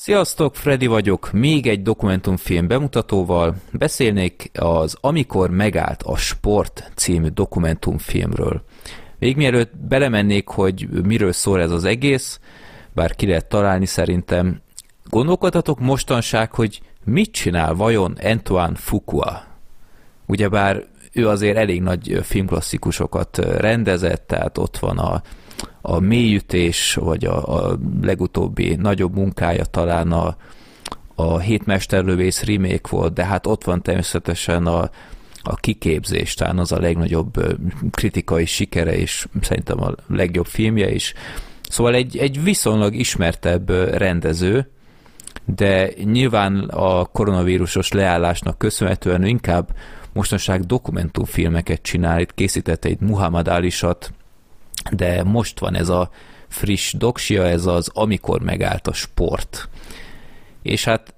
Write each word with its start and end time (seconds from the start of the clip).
Sziasztok, 0.00 0.56
Freddy 0.56 0.86
vagyok, 0.86 1.32
még 1.32 1.66
egy 1.66 1.82
dokumentumfilm 1.82 2.66
bemutatóval. 2.66 3.54
Beszélnék 3.72 4.50
az 4.58 4.96
Amikor 5.00 5.50
megállt 5.50 6.02
a 6.02 6.16
sport 6.16 6.90
című 6.94 7.28
dokumentumfilmről. 7.28 8.62
Még 9.18 9.36
mielőtt 9.36 9.76
belemennék, 9.76 10.48
hogy 10.48 10.88
miről 11.02 11.32
szól 11.32 11.60
ez 11.60 11.70
az 11.70 11.84
egész, 11.84 12.40
bár 12.94 13.14
ki 13.14 13.26
lehet 13.26 13.48
találni 13.48 13.86
szerintem, 13.86 14.60
gondolkodhatok 15.04 15.80
mostanság, 15.80 16.52
hogy 16.52 16.80
mit 17.04 17.32
csinál 17.32 17.74
vajon 17.74 18.16
Antoine 18.22 18.74
Fuqua? 18.74 19.44
Ugyebár 20.26 20.86
ő 21.12 21.28
azért 21.28 21.56
elég 21.56 21.82
nagy 21.82 22.20
filmklasszikusokat 22.22 23.38
rendezett, 23.38 24.26
tehát 24.26 24.58
ott 24.58 24.78
van 24.78 24.98
a 24.98 25.22
a 25.80 25.98
mélyütés, 25.98 26.94
vagy 26.94 27.24
a, 27.24 27.66
a 27.68 27.78
legutóbbi 28.02 28.74
nagyobb 28.74 29.14
munkája 29.14 29.64
talán 29.64 30.12
a, 30.12 30.36
a 31.14 31.38
hétmesterlövész 31.38 32.44
remake 32.44 32.88
volt, 32.90 33.12
de 33.12 33.24
hát 33.24 33.46
ott 33.46 33.64
van 33.64 33.82
természetesen 33.82 34.66
a, 34.66 34.90
a 35.42 35.54
kiképzés, 35.54 36.34
talán 36.34 36.58
az 36.58 36.72
a 36.72 36.80
legnagyobb 36.80 37.58
kritikai 37.90 38.44
sikere, 38.44 38.96
és 38.96 39.26
szerintem 39.40 39.82
a 39.82 39.94
legjobb 40.08 40.46
filmje 40.46 40.90
is. 40.90 41.14
Szóval 41.68 41.94
egy, 41.94 42.16
egy 42.16 42.42
viszonylag 42.42 42.94
ismertebb 42.94 43.70
rendező, 43.96 44.70
de 45.44 45.90
nyilván 46.04 46.58
a 46.58 47.04
koronavírusos 47.04 47.92
leállásnak 47.92 48.58
köszönhetően 48.58 49.24
inkább 49.24 49.74
mostanság 50.12 50.60
dokumentumfilmeket 50.60 51.82
csinál. 51.82 52.20
Itt 52.20 52.34
készített 52.34 52.84
egy 52.84 53.00
Muhammad 53.00 53.48
Alisat, 53.48 54.12
de 54.90 55.22
most 55.22 55.58
van 55.58 55.74
ez 55.74 55.88
a 55.88 56.10
friss 56.48 56.92
doksia, 56.92 57.46
ez 57.46 57.66
az 57.66 57.90
Amikor 57.94 58.42
megállt 58.42 58.86
a 58.86 58.92
sport. 58.92 59.68
És 60.62 60.84
hát 60.84 61.14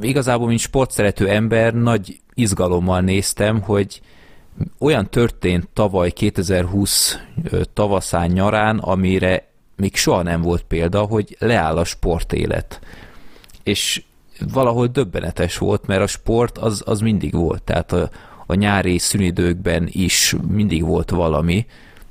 igazából, 0.00 0.46
mint 0.46 0.60
sportszerető 0.60 1.28
ember, 1.28 1.74
nagy 1.74 2.20
izgalommal 2.34 3.00
néztem, 3.00 3.60
hogy 3.60 4.00
olyan 4.78 5.10
történt 5.10 5.68
tavaly 5.72 6.10
2020 6.10 7.18
tavaszán 7.72 8.30
nyarán, 8.30 8.78
amire 8.78 9.48
még 9.76 9.96
soha 9.96 10.22
nem 10.22 10.42
volt 10.42 10.62
példa, 10.62 11.00
hogy 11.02 11.36
leáll 11.38 11.76
a 11.76 11.84
sportélet. 11.84 12.80
És 13.62 14.02
valahol 14.52 14.86
döbbenetes 14.86 15.58
volt, 15.58 15.86
mert 15.86 16.02
a 16.02 16.06
sport 16.06 16.58
az, 16.58 16.82
az 16.86 17.00
mindig 17.00 17.32
volt, 17.32 17.62
tehát 17.62 17.92
a, 17.92 18.10
a 18.46 18.54
nyári 18.54 18.98
szünidőkben 18.98 19.88
is 19.90 20.34
mindig 20.48 20.84
volt 20.84 21.10
valami, 21.10 21.66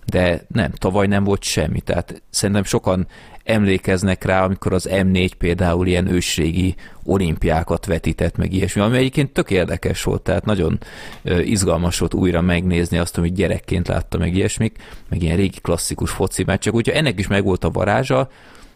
de 0.06 0.46
nem, 0.48 0.72
tavaly 0.72 1.08
nem 1.08 1.24
volt 1.24 1.44
semmi, 1.44 1.82
tehát 1.82 2.22
szerintem 2.30 2.64
sokan 2.64 3.08
emlékeznek 3.44 4.24
rá, 4.24 4.44
amikor 4.44 4.74
az 4.74 4.90
M4 4.92 5.32
például 5.38 5.88
ilyen 5.88 6.08
ősrégi 6.08 6.76
olimpiákat 7.04 7.86
vetített 7.86 8.38
meg 8.38 8.54
ilyesmi, 8.54 8.82
ami 8.82 8.98
egyébként 8.98 9.34
tök 9.34 9.52
érdekes 9.52 10.04
volt, 10.04 10.22
tehát 10.22 10.46
nagyon 10.46 10.80
izgalmas 11.24 12.00
volt 12.00 12.14
újra 12.14 12.42
megnézni 12.42 12.98
azt, 12.98 13.18
amit 13.18 13.34
gyerekként 13.34 13.88
látta 13.88 14.18
meg 14.18 14.36
ilyesmik, 14.36 14.78
meg 15.10 15.24
ilyen 15.24 15.36
régi 15.36 15.60
klasszikus 15.62 16.12
foci 16.12 16.44
meccsek, 16.44 16.74
úgyhogy 16.74 16.96
ennek 16.96 17.20
is 17.20 17.28
megvolt 17.28 17.64
a 17.64 17.72
varázsa, 17.72 18.30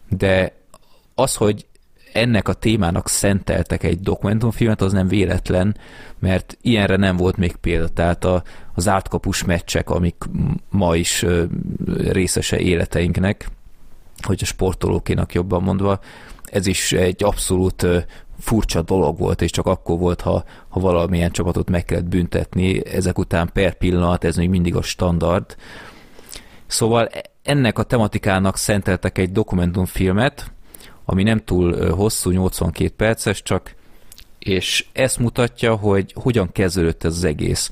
de 0.08 0.52
az, 1.14 1.34
hogy 1.34 1.66
ennek 2.12 2.48
a 2.48 2.52
témának 2.52 3.08
szenteltek 3.08 3.82
egy 3.82 4.00
dokumentumfilmet, 4.00 4.80
az 4.80 4.92
nem 4.92 5.08
véletlen, 5.08 5.76
mert 6.18 6.56
ilyenre 6.62 6.96
nem 6.96 7.16
volt 7.16 7.36
még 7.36 7.56
példa. 7.56 7.88
Tehát 7.88 8.24
a, 8.24 8.42
az 8.78 8.88
ártkapus 8.88 9.44
meccsek, 9.44 9.90
amik 9.90 10.16
ma 10.70 10.96
is 10.96 11.24
részese 11.96 12.58
életeinknek, 12.58 13.48
hogy 14.22 14.38
a 14.42 14.44
sportolókénak 14.44 15.34
jobban 15.34 15.62
mondva, 15.62 16.00
ez 16.44 16.66
is 16.66 16.92
egy 16.92 17.24
abszolút 17.24 17.86
furcsa 18.38 18.82
dolog 18.82 19.18
volt, 19.18 19.42
és 19.42 19.50
csak 19.50 19.66
akkor 19.66 19.98
volt, 19.98 20.20
ha, 20.20 20.44
ha 20.68 20.80
valamilyen 20.80 21.30
csapatot 21.30 21.70
meg 21.70 21.84
kellett 21.84 22.04
büntetni, 22.04 22.86
ezek 22.86 23.18
után 23.18 23.50
per 23.52 23.74
pillanat, 23.74 24.24
ez 24.24 24.36
még 24.36 24.48
mindig 24.48 24.76
a 24.76 24.82
standard. 24.82 25.56
Szóval 26.66 27.08
ennek 27.42 27.78
a 27.78 27.82
tematikának 27.82 28.56
szenteltek 28.56 29.18
egy 29.18 29.32
dokumentumfilmet, 29.32 30.52
ami 31.04 31.22
nem 31.22 31.44
túl 31.44 31.90
hosszú, 31.90 32.30
82 32.30 32.88
perces 32.96 33.42
csak, 33.42 33.74
és 34.38 34.86
ezt 34.92 35.18
mutatja, 35.18 35.74
hogy 35.74 36.12
hogyan 36.16 36.52
kezdődött 36.52 37.04
ez 37.04 37.12
az 37.12 37.24
egész. 37.24 37.70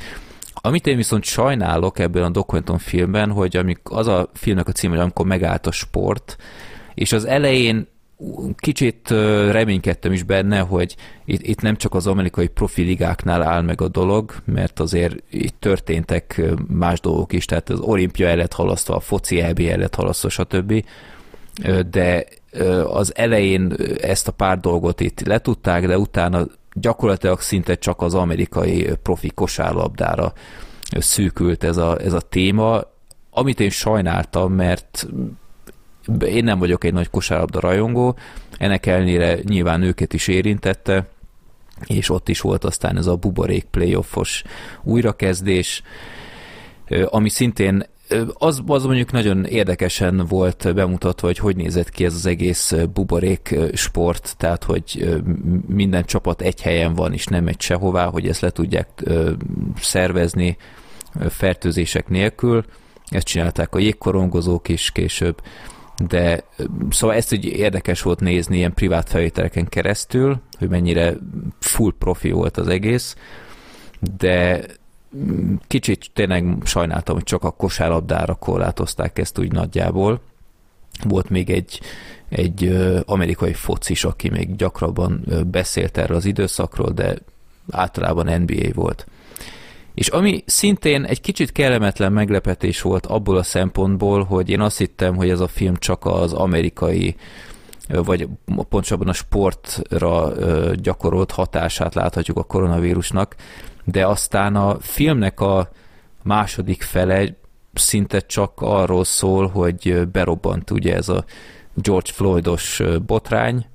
Amit 0.60 0.86
én 0.86 0.96
viszont 0.96 1.24
sajnálok 1.24 1.98
ebben 1.98 2.22
a 2.22 2.30
dokumentumfilmben, 2.30 3.30
hogy 3.30 3.56
amik 3.56 3.80
az 3.84 4.06
a 4.06 4.30
filmnek 4.34 4.68
a 4.68 4.72
cím, 4.72 4.90
hogy 4.90 4.98
amikor 4.98 5.26
megállt 5.26 5.66
a 5.66 5.70
sport, 5.70 6.36
és 6.94 7.12
az 7.12 7.24
elején 7.24 7.86
kicsit 8.56 9.10
reménykedtem 9.50 10.12
is 10.12 10.22
benne, 10.22 10.58
hogy 10.58 10.96
itt, 11.24 11.42
itt 11.42 11.60
nem 11.60 11.76
csak 11.76 11.94
az 11.94 12.06
amerikai 12.06 12.46
profiligáknál 12.46 13.42
áll 13.42 13.62
meg 13.62 13.80
a 13.80 13.88
dolog, 13.88 14.32
mert 14.44 14.80
azért 14.80 15.22
itt 15.30 15.56
történtek 15.58 16.42
más 16.68 17.00
dolgok 17.00 17.32
is, 17.32 17.44
tehát 17.44 17.70
az 17.70 17.80
olimpia 17.80 18.28
el 18.28 18.36
lett 18.36 18.52
halasztva, 18.52 18.96
a 18.96 19.00
foci 19.00 19.40
EB 19.40 19.58
el 19.58 19.76
lett 19.76 19.94
halasztva, 19.94 20.28
stb. 20.28 20.84
De 21.90 22.26
az 22.86 23.16
elején 23.16 23.74
ezt 24.00 24.28
a 24.28 24.32
pár 24.32 24.60
dolgot 24.60 25.00
itt 25.00 25.20
letudták, 25.20 25.86
de 25.86 25.98
utána 25.98 26.46
gyakorlatilag 26.80 27.40
szinte 27.40 27.74
csak 27.74 28.02
az 28.02 28.14
amerikai 28.14 28.90
profi 29.02 29.30
kosárlabdára 29.34 30.32
szűkült 30.90 31.64
ez 31.64 31.76
a, 31.76 32.00
ez 32.00 32.12
a 32.12 32.20
téma, 32.20 32.80
amit 33.30 33.60
én 33.60 33.70
sajnáltam, 33.70 34.52
mert 34.52 35.06
én 36.26 36.44
nem 36.44 36.58
vagyok 36.58 36.84
egy 36.84 36.92
nagy 36.92 37.10
kosárlabda 37.10 37.60
rajongó, 37.60 38.16
ennek 38.58 38.86
ellenére 38.86 39.38
nyilván 39.42 39.82
őket 39.82 40.12
is 40.12 40.28
érintette, 40.28 41.08
és 41.84 42.10
ott 42.10 42.28
is 42.28 42.40
volt 42.40 42.64
aztán 42.64 42.96
ez 42.96 43.06
a 43.06 43.16
buborék 43.16 43.64
playoffos 43.64 44.42
újrakezdés, 44.82 45.82
ami 47.04 47.28
szintén 47.28 47.86
az, 48.32 48.62
az 48.66 48.84
mondjuk 48.84 49.12
nagyon 49.12 49.44
érdekesen 49.44 50.26
volt 50.28 50.74
bemutatva, 50.74 51.26
hogy 51.26 51.38
hogy 51.38 51.56
nézett 51.56 51.90
ki 51.90 52.04
ez 52.04 52.14
az 52.14 52.26
egész 52.26 52.74
buborék 52.92 53.54
sport, 53.72 54.34
tehát 54.36 54.64
hogy 54.64 55.20
minden 55.66 56.04
csapat 56.04 56.40
egy 56.40 56.62
helyen 56.62 56.94
van, 56.94 57.12
és 57.12 57.26
nem 57.26 57.44
megy 57.44 57.60
sehová, 57.60 58.06
hogy 58.06 58.28
ezt 58.28 58.40
le 58.40 58.50
tudják 58.50 58.88
szervezni 59.80 60.56
fertőzések 61.28 62.08
nélkül. 62.08 62.64
Ezt 63.08 63.26
csinálták 63.26 63.74
a 63.74 63.78
jégkorongozók 63.78 64.68
is 64.68 64.90
később, 64.90 65.42
de 66.08 66.44
szóval 66.90 67.16
ezt 67.16 67.32
úgy 67.32 67.44
érdekes 67.44 68.02
volt 68.02 68.20
nézni 68.20 68.56
ilyen 68.56 68.74
privát 68.74 69.08
felvételeken 69.08 69.66
keresztül, 69.66 70.40
hogy 70.58 70.68
mennyire 70.68 71.14
full 71.60 71.92
profi 71.98 72.30
volt 72.30 72.56
az 72.56 72.68
egész, 72.68 73.16
de 74.16 74.64
kicsit 75.66 76.10
tényleg 76.12 76.56
sajnáltam, 76.64 77.14
hogy 77.14 77.24
csak 77.24 77.44
a 77.44 77.50
kosárlabdára 77.50 78.34
korlátozták 78.34 79.18
ezt 79.18 79.38
úgy 79.38 79.52
nagyjából. 79.52 80.20
Volt 81.04 81.28
még 81.28 81.50
egy, 81.50 81.80
egy 82.28 82.76
amerikai 83.04 83.52
focis, 83.52 84.04
aki 84.04 84.28
még 84.28 84.56
gyakrabban 84.56 85.24
beszélt 85.50 85.98
erről 85.98 86.16
az 86.16 86.24
időszakról, 86.24 86.90
de 86.90 87.16
általában 87.70 88.40
NBA 88.40 88.72
volt. 88.74 89.06
És 89.94 90.08
ami 90.08 90.42
szintén 90.46 91.04
egy 91.04 91.20
kicsit 91.20 91.52
kellemetlen 91.52 92.12
meglepetés 92.12 92.82
volt 92.82 93.06
abból 93.06 93.36
a 93.36 93.42
szempontból, 93.42 94.24
hogy 94.24 94.50
én 94.50 94.60
azt 94.60 94.78
hittem, 94.78 95.16
hogy 95.16 95.30
ez 95.30 95.40
a 95.40 95.48
film 95.48 95.76
csak 95.76 96.04
az 96.04 96.32
amerikai 96.32 97.16
vagy 97.88 98.28
pontosabban 98.44 99.08
a 99.08 99.12
sportra 99.12 100.32
gyakorolt 100.74 101.30
hatását 101.30 101.94
láthatjuk 101.94 102.36
a 102.36 102.42
koronavírusnak, 102.42 103.36
de 103.86 104.06
aztán 104.06 104.56
a 104.56 104.76
filmnek 104.80 105.40
a 105.40 105.70
második 106.22 106.82
fele 106.82 107.36
szinte 107.74 108.20
csak 108.20 108.52
arról 108.56 109.04
szól, 109.04 109.46
hogy 109.48 110.08
berobbant 110.08 110.70
ugye 110.70 110.94
ez 110.94 111.08
a 111.08 111.24
George 111.74 112.12
Floydos 112.12 112.82
botrány, 113.06 113.66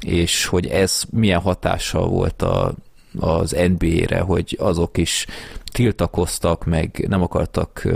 és 0.00 0.46
hogy 0.46 0.66
ez 0.66 1.02
milyen 1.10 1.40
hatással 1.40 2.08
volt 2.08 2.42
a, 2.42 2.74
az 3.18 3.56
NBA-re, 3.78 4.20
hogy 4.20 4.56
azok 4.60 4.98
is 4.98 5.26
tiltakoztak, 5.64 6.64
meg 6.64 7.04
nem 7.08 7.22
akartak 7.22 7.88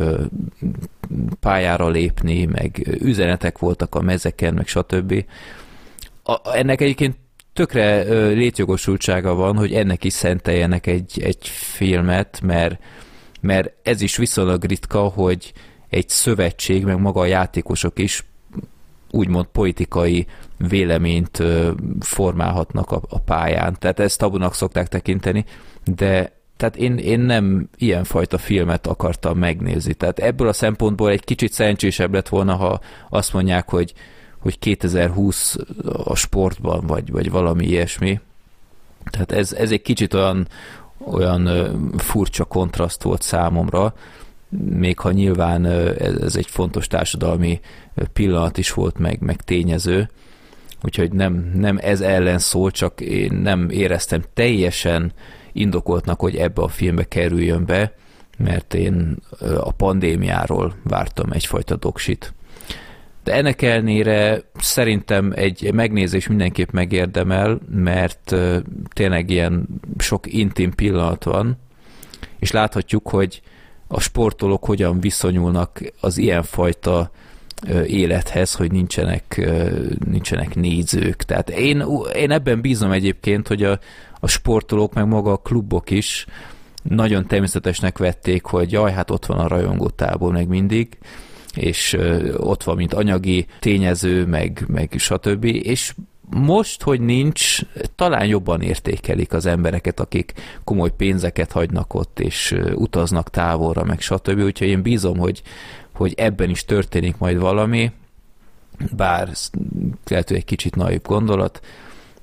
pályára 1.41 1.89
lépni, 1.89 2.45
meg 2.45 2.97
üzenetek 3.01 3.59
voltak 3.59 3.95
a 3.95 4.01
mezeken, 4.01 4.55
meg 4.55 4.67
stb. 4.67 5.25
A, 6.23 6.55
ennek 6.55 6.81
egyébként 6.81 7.17
tökre 7.57 8.03
létjogosultsága 8.29 9.35
van, 9.35 9.57
hogy 9.57 9.73
ennek 9.73 10.05
is 10.05 10.13
szenteljenek 10.13 10.87
egy, 10.87 11.23
egy 11.23 11.49
filmet, 11.49 12.41
mert, 12.43 12.79
mert 13.41 13.73
ez 13.83 14.01
is 14.01 14.17
viszonylag 14.17 14.65
ritka, 14.65 15.01
hogy 15.01 15.53
egy 15.89 16.09
szövetség, 16.09 16.85
meg 16.85 17.01
maga 17.01 17.21
a 17.21 17.25
játékosok 17.25 17.99
is 17.99 18.25
úgymond 19.11 19.47
politikai 19.47 20.27
véleményt 20.69 21.43
formálhatnak 22.01 22.91
a, 22.91 23.01
a 23.09 23.19
pályán. 23.19 23.77
Tehát 23.79 24.01
ezt 24.01 24.19
tabunak 24.19 24.55
szokták 24.55 24.89
tekinteni, 24.89 25.45
de 25.85 26.33
tehát 26.57 26.77
én, 26.77 26.99
én 26.99 27.21
nem 27.21 27.69
ilyenfajta 27.77 28.39
filmet 28.39 28.87
akartam 28.87 29.39
megnézni. 29.39 29.95
Tehát 29.95 30.19
ebből 30.19 30.49
a 30.49 30.53
szempontból 30.53 31.11
egy 31.11 31.25
kicsit 31.25 31.53
szerencsésebb 31.53 32.15
lett 32.15 32.29
volna, 32.29 32.55
ha 32.55 32.81
azt 33.11 33.33
mondják, 33.33 33.71
hogy 33.71 33.93
hogy 34.39 34.59
2020 34.59 35.57
a 36.05 36.15
sportban, 36.15 36.87
vagy, 36.87 37.11
vagy 37.11 37.31
valami 37.31 37.67
ilyesmi. 37.67 38.21
Tehát 39.11 39.33
ez, 39.33 39.53
ez 39.53 39.71
egy 39.71 39.83
kicsit 39.83 40.15
olyan, 40.15 40.49
olyan 41.05 41.49
furcsa 41.97 42.45
kontraszt 42.45 43.03
volt 43.03 43.23
számomra, 43.23 43.95
még 44.59 44.99
ha 44.99 45.13
nyilván 45.13 45.65
ez 45.65 46.37
egy 46.37 46.47
fontos 46.47 46.87
társadalmi 46.87 47.61
pillanat 48.13 48.59
is 48.59 48.73
volt, 48.73 48.99
meg, 48.99 49.21
meg 49.21 49.43
tényező, 49.43 50.11
úgyhogy 50.83 51.13
nem, 51.13 51.53
nem 51.55 51.79
ez 51.81 52.01
ellen 52.01 52.39
szól, 52.39 52.71
csak 52.71 53.01
én 53.01 53.33
nem 53.33 53.71
éreztem 53.71 54.23
teljesen 54.35 55.13
indokoltnak, 55.53 56.21
hogy 56.21 56.37
ebbe 56.37 56.63
a 56.63 56.69
filmbe 56.69 57.05
kerüljön 57.05 57.65
be, 57.65 57.93
mert 58.39 58.75
én 58.75 59.17
a 59.41 59.73
pandémiáról 59.73 60.75
vártam 60.83 61.33
egyfajta 61.33 61.77
doksit. 61.77 62.35
De 63.27 63.35
ennek 63.35 63.63
ellenére 63.63 64.43
szerintem 64.55 65.33
egy 65.35 65.73
megnézés 65.73 66.27
mindenképp 66.27 66.71
megérdemel, 66.71 67.59
mert 67.71 68.35
tényleg 68.93 69.31
ilyen 69.31 69.67
sok 69.99 70.33
intim 70.33 70.75
pillanat 70.75 71.25
van, 71.25 71.57
és 72.39 72.51
láthatjuk, 72.51 73.09
hogy 73.09 73.43
a 73.87 74.01
sportolók 74.01 74.65
hogyan 74.65 75.01
viszonyulnak 75.01 75.81
az 76.01 76.19
ilyenfajta 76.19 77.11
élethez, 77.87 78.55
hogy 78.55 78.73
nincsenek, 78.73 79.51
nincsenek 80.11 80.55
nézők. 80.55 81.23
Tehát 81.23 81.51
én, 81.51 81.85
én 82.15 82.31
ebben 82.31 82.61
bízom 82.61 82.91
egyébként, 82.91 83.49
hogy 83.49 83.63
a, 83.63 83.79
a 84.21 84.27
sportolók, 84.27 84.95
meg 84.95 85.07
maga 85.07 85.33
a 85.33 85.37
klubok 85.37 85.91
is 85.91 86.27
nagyon 86.83 87.27
természetesnek 87.27 87.99
vették, 87.99 88.45
hogy 88.45 88.73
jaj, 88.73 88.93
hát 88.93 89.11
ott 89.11 89.27
van 89.27 89.39
a 89.39 89.49
rajongótából 89.49 90.33
meg 90.33 90.49
mindig, 90.49 90.99
és 91.57 91.99
ott 92.37 92.63
van, 92.63 92.77
mint 92.77 92.95
anyagi 92.95 93.47
tényező, 93.59 94.27
meg, 94.27 94.65
meg 94.69 94.95
stb. 94.97 95.45
És 95.45 95.95
most, 96.31 96.83
hogy 96.83 97.01
nincs, 97.01 97.59
talán 97.95 98.27
jobban 98.27 98.61
értékelik 98.61 99.33
az 99.33 99.47
embereket, 99.47 100.01
akik 100.01 100.33
komoly 100.65 100.91
pénzeket 100.97 101.53
hagynak 101.53 101.95
ott, 101.95 102.21
és 102.21 102.57
utaznak 102.75 103.31
távolra, 103.31 103.85
meg 103.85 104.01
stb. 104.01 104.41
Úgyhogy 104.41 104.69
én 104.69 104.83
bízom, 104.83 105.19
hogy, 105.19 105.43
hogy 105.93 106.15
ebben 106.17 106.51
is 106.51 106.65
történik 106.65 107.19
majd 107.19 107.39
valami, 107.39 107.93
bár 108.97 109.29
lehet, 110.07 110.29
hogy 110.29 110.37
egy 110.37 110.45
kicsit 110.45 110.77
naiv 110.77 111.03
gondolat, 111.03 111.61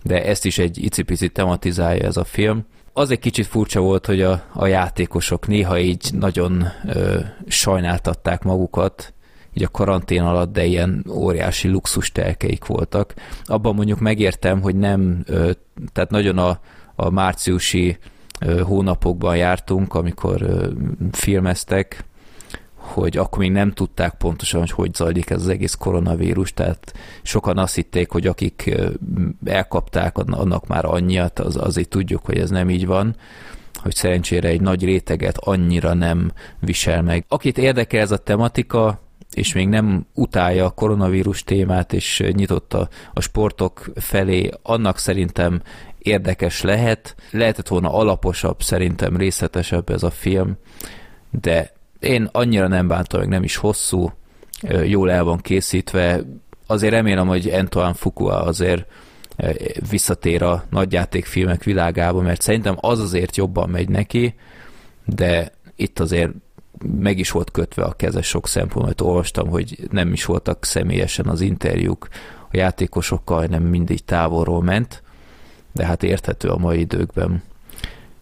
de 0.04 0.26
ezt 0.26 0.46
is 0.46 0.58
egy 0.58 0.84
icipici 0.84 1.30
tematizálja 1.30 2.04
ez 2.04 2.18
a 2.18 2.24
film. 2.24 2.66
Az 2.94 3.12
egy 3.12 3.20
kicsit 3.20 3.48
furcsa 3.48 3.80
volt, 3.80 4.06
hogy 4.06 4.22
a, 4.22 4.44
a 4.54 4.66
játékosok 4.66 5.48
néha 5.48 5.80
így 5.80 6.10
nagyon 6.14 6.68
ö, 6.88 7.20
sajnáltatták 7.48 8.44
magukat, 8.44 9.13
így 9.54 9.64
a 9.64 9.70
karantén 9.70 10.22
alatt, 10.22 10.54
de 10.54 10.66
ilyen 10.66 11.06
óriási 11.10 11.68
luxus 11.68 12.12
telkeik 12.12 12.66
voltak. 12.66 13.14
Abban 13.44 13.76
mondjuk 13.76 14.00
megértem, 14.00 14.62
hogy 14.62 14.76
nem, 14.76 15.24
tehát 15.94 16.10
nagyon 16.10 16.38
a, 16.38 16.60
a 16.96 17.10
márciusi 17.10 17.98
hónapokban 18.64 19.38
jártunk, 19.38 19.94
amikor 19.94 20.70
filmeztek, 21.12 22.06
hogy 22.76 23.18
akkor 23.18 23.40
még 23.40 23.52
nem 23.52 23.72
tudták 23.72 24.14
pontosan, 24.14 24.60
hogy 24.60 24.72
hogy 24.72 24.94
zajlik 24.94 25.30
ez 25.30 25.42
az 25.42 25.48
egész 25.48 25.74
koronavírus, 25.74 26.54
tehát 26.54 26.94
sokan 27.22 27.58
azt 27.58 27.76
hitték, 27.76 28.12
hogy 28.12 28.28
akik 28.28 28.76
elkapták, 29.46 30.18
annak 30.18 30.68
már 30.68 30.86
annyiat, 30.86 31.40
az, 31.40 31.58
azért 31.58 31.90
tudjuk, 31.90 32.26
hogy 32.26 32.38
ez 32.38 32.50
nem 32.50 32.70
így 32.70 32.86
van, 32.86 33.16
hogy 33.74 33.96
szerencsére 33.96 34.48
egy 34.48 34.62
nagy 34.62 34.84
réteget 34.84 35.38
annyira 35.38 35.94
nem 35.94 36.32
visel 36.60 37.02
meg. 37.02 37.26
Akit 37.28 37.58
érdekel 37.58 38.00
ez 38.00 38.12
a 38.12 38.18
tematika, 38.18 39.00
és 39.34 39.54
még 39.54 39.68
nem 39.68 40.06
utálja 40.14 40.66
a 40.66 40.70
koronavírus 40.70 41.44
témát, 41.44 41.94
és 41.94 42.24
nyitott 42.32 42.74
a, 42.74 42.90
a 43.14 43.22
sportok 43.22 43.92
felé, 43.96 44.50
annak 44.62 44.98
szerintem 44.98 45.62
érdekes 45.98 46.62
lehet. 46.62 47.16
Lehetett 47.32 47.68
volna 47.68 47.94
alaposabb, 47.94 48.62
szerintem 48.62 49.18
részletesebb 49.18 49.90
ez 49.90 50.04
a 50.04 50.10
film, 50.10 50.58
de 51.42 51.72
én 52.00 52.30
annyira 52.32 52.68
nem 52.68 52.88
bántam, 52.88 53.20
meg 53.20 53.30
nem 53.30 53.44
is 53.44 53.56
hosszú, 53.56 54.12
jól 54.86 55.12
el 55.12 55.24
van 55.24 55.38
készítve. 55.38 56.22
Azért 56.68 56.94
remélem, 56.94 57.28
hogy 57.28 57.50
Antoine 57.50 57.94
Fuqua 57.94 58.42
azért 58.42 58.86
visszatér 59.90 60.44
a 60.44 60.64
nagyjátékfilmek 60.70 61.64
világába, 61.64 62.22
mert 62.22 62.42
szerintem 62.42 62.76
az 62.80 63.00
azért 63.00 63.38
jobban 63.38 63.70
megy 63.70 63.90
neki, 63.90 64.36
de 65.06 65.52
itt 65.76 66.00
azért 66.00 66.32
meg 67.00 67.20
is 67.20 67.32
volt 67.32 67.52
kötve 67.52 67.84
a 67.84 67.92
keze 67.92 68.22
sok 68.22 68.48
szempontból, 68.48 69.08
olvastam, 69.08 69.48
hogy 69.48 69.78
nem 69.92 70.14
is 70.14 70.26
voltak 70.26 70.66
személyesen 70.66 71.26
az 71.26 71.42
interjúk 71.42 72.08
a 72.52 72.58
játékosokkal, 72.58 73.40
hanem 73.40 73.64
mindig 73.64 74.06
távolról 74.06 74.64
ment, 74.64 75.04
de 75.72 75.86
hát 75.86 76.04
érthető 76.04 76.50
a 76.50 76.58
mai 76.58 76.80
időkben. 76.80 77.44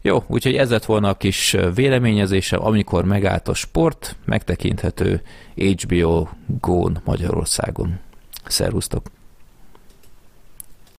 Jó, 0.01 0.23
úgyhogy 0.27 0.55
ez 0.55 0.69
lett 0.69 0.85
volna 0.85 1.09
a 1.09 1.17
kis 1.17 1.57
véleményezésem, 1.75 2.63
amikor 2.63 3.05
megállt 3.05 3.47
a 3.47 3.53
sport, 3.53 4.15
megtekinthető 4.25 5.21
HBO 5.55 6.27
Go-n 6.45 7.01
Magyarországon. 7.03 7.99
Szervusztok! 8.45 9.20